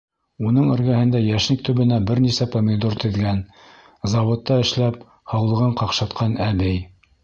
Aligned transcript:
Уның 0.51 0.69
эргәһендә 0.75 1.21
йәшник 1.27 1.61
төбөнә 1.67 1.99
бер 2.09 2.23
нисә 2.25 2.49
помидор 2.57 2.97
теҙгән, 3.05 3.45
заводта 4.17 4.61
эшләп, 4.67 5.01
һаулығын 5.35 5.81
ҡаҡшатҡан 5.85 6.41
әбей: 6.53 6.87